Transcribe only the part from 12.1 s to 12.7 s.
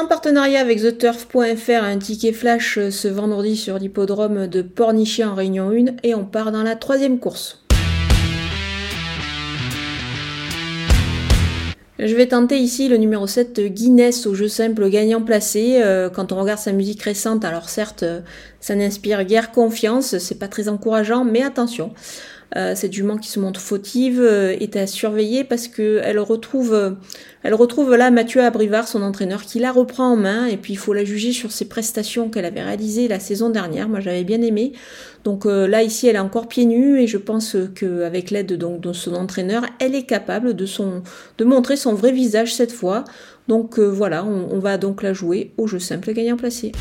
vais tenter